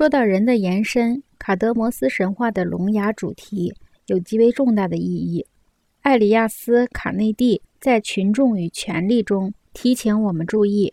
[0.00, 3.74] 说到人的延伸，卡德摩斯神话的龙牙主题
[4.06, 5.44] 有极为重大的意义。
[6.00, 10.90] 艾里亚斯·卡内蒂在《群众与权力》中提醒我们注意，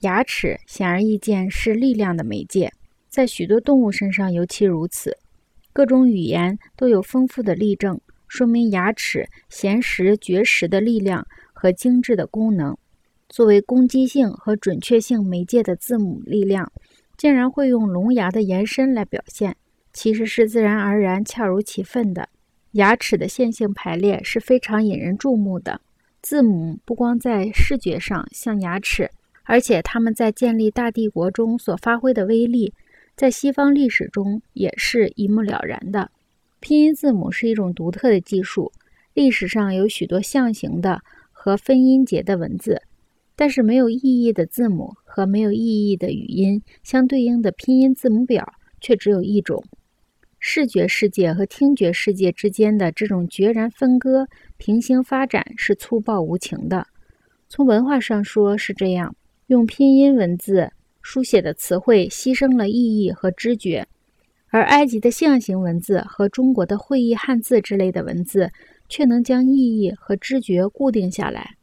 [0.00, 2.70] 牙齿显而易见是力量的媒介，
[3.08, 5.16] 在许多动物身上尤其如此。
[5.72, 7.98] 各种语言都有丰富的例证，
[8.28, 12.76] 说明牙齿衔食绝食的力量和精致的功能。
[13.30, 16.70] 作为攻击性和准确性媒介的字母力量，
[17.20, 19.54] 竟然会用龙牙的延伸来表现，
[19.92, 22.30] 其实是自然而然、恰如其分的。
[22.70, 25.82] 牙齿的线性排列是非常引人注目的。
[26.22, 29.10] 字母不光在视觉上像牙齿，
[29.44, 32.72] 而且它们在建立大帝国中所发挥的威力，
[33.14, 36.10] 在西方历史中也是一目了然的。
[36.58, 38.72] 拼音字母是一种独特的技术，
[39.12, 41.02] 历史上有许多象形的
[41.32, 42.80] 和分音节的文字，
[43.36, 49.62] 但是没有意义的字母和没有意义的语音相对应的拼音字母表却只有一种。
[50.38, 56.86] 视觉世界和听觉世界之间的这种决然分割、平行发展是粗暴无情的。
[57.48, 59.14] 从文化上说是这样：
[59.48, 60.70] 用拼音文字
[61.02, 63.86] 书写的词汇牺牲了意义和知觉，
[64.48, 68.50] 而埃及的象形文字和中国的会意汉字之类的文字
[68.88, 71.56] 却能将意义和知觉固定下来。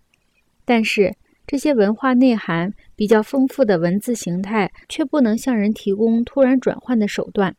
[0.66, 1.16] 但是，
[1.48, 7.56] 这些文化内涵比较丰富的文字形态却不能向人提供突然转换的手段。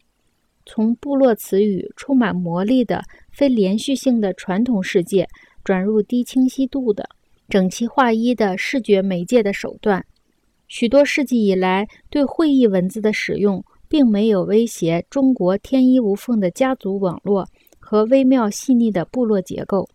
[0.66, 5.26] 从部落词语充满魔力的非连续性的传统世界，
[5.64, 7.08] 转入低清晰度的
[7.48, 10.04] 整齐划一的视觉媒介的手段，
[10.66, 19.88] 许多世纪以来对会意文字的使用，并没有威胁中国天衣无缝的家族网络和微妙细腻的部落结构。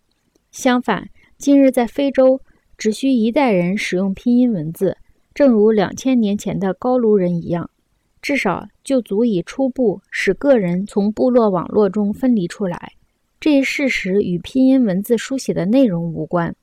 [0.52, 2.41] 相反，今日在非洲，
[2.84, 4.98] 只需一代人使用拼音文字，
[5.34, 7.70] 正如两千年前的高卢人一样。
[8.22, 12.92] 至少就足以初步使个人从部落网络中分离出来。
[13.39, 16.54] 这一事实与拼音文字书写的内容无关，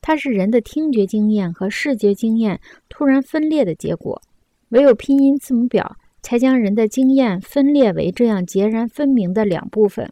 [0.00, 4.22] 它是人的听觉经验和视觉经验突然分裂的结果。
[4.70, 10.10] 唯有拼音字母表才将人的经验分裂为这样截然分明的两部分，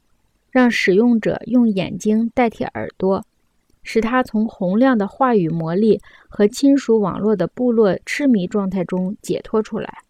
[0.51, 3.25] 让使用者用眼睛代替耳朵，
[3.91, 10.03] 使他从洪亮的话语魔力和亲属网络的部落痴迷状态中解脱出来。